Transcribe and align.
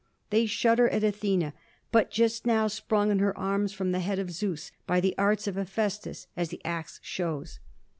They 0.31 0.47
shudder 0.47 0.89
at 0.89 1.03
Athena, 1.03 1.53
but 1.91 2.09
just 2.09 2.43
now 2.43 2.65
sprung 2.65 3.11
in 3.11 3.19
her 3.19 3.37
arms 3.37 3.71
from 3.71 3.91
the 3.91 3.99
head 3.99 4.17
of 4.17 4.31
Zeus, 4.31 4.71
by 4.87 4.99
the 4.99 5.13
arts 5.15 5.45
of 5.45 5.53
Hephæstus, 5.57 6.25
as 6.35 6.49
the 6.49 6.65
ax 6.65 6.99
shows. 7.03 7.59